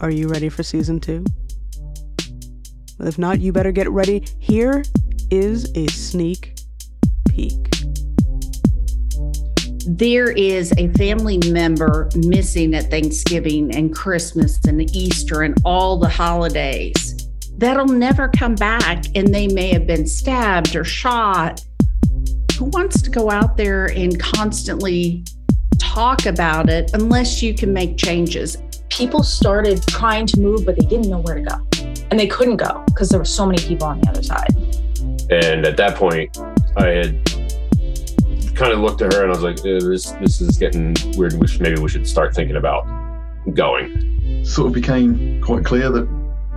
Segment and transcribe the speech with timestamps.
[0.00, 1.24] Are you ready for season two?
[2.98, 4.26] Well, if not, you better get ready.
[4.38, 4.84] Here
[5.30, 6.58] is a sneak
[7.28, 7.54] peek.
[9.88, 16.08] There is a family member missing at Thanksgiving and Christmas and Easter and all the
[16.08, 17.30] holidays.
[17.56, 21.64] That'll never come back, and they may have been stabbed or shot.
[22.58, 25.24] Who wants to go out there and constantly
[25.78, 28.58] talk about it unless you can make changes?
[28.88, 31.56] People started trying to move, but they didn't know where to go.
[32.10, 34.54] And they couldn't go because there were so many people on the other side.
[35.30, 36.38] And at that point,
[36.76, 37.24] I had
[38.54, 41.34] kind of looked at her and I was like, eh, "This this is getting weird.
[41.34, 42.86] We should, maybe we should start thinking about
[43.54, 46.06] going." Sort of became quite clear that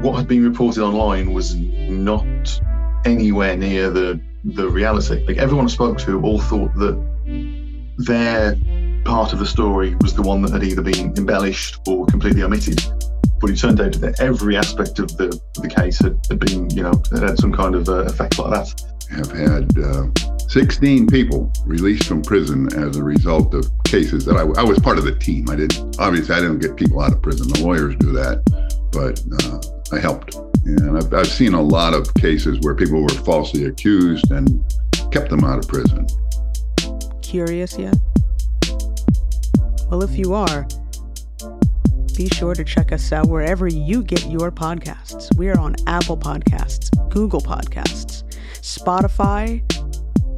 [0.00, 2.60] what had been reported online was not
[3.04, 5.24] anywhere near the the reality.
[5.26, 6.96] Like everyone I spoke to all thought that
[7.98, 8.56] their
[9.04, 12.80] part of the story was the one that had either been embellished or completely omitted.
[13.40, 16.82] But it turned out that every aspect of the the case had, had been, you
[16.82, 18.82] know, had some kind of uh, effect like that.
[19.10, 24.36] I have had uh, 16 people released from prison as a result of cases that
[24.36, 25.48] I, I, was part of the team.
[25.50, 27.48] I didn't, obviously, I didn't get people out of prison.
[27.48, 28.42] The lawyers do that,
[28.92, 30.34] but uh, I helped.
[30.64, 34.62] And I've, I've seen a lot of cases where people were falsely accused and
[35.10, 36.06] kept them out of prison.
[37.22, 37.96] Curious yet?
[39.92, 40.66] Well, if you are,
[42.16, 45.36] be sure to check us out wherever you get your podcasts.
[45.36, 48.22] We are on Apple Podcasts, Google Podcasts,
[48.62, 49.60] Spotify,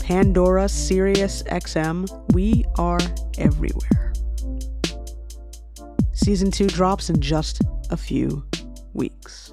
[0.00, 2.08] Pandora, Sirius XM.
[2.32, 2.98] We are
[3.36, 4.14] everywhere.
[6.14, 8.46] Season 2 drops in just a few
[8.94, 9.52] weeks.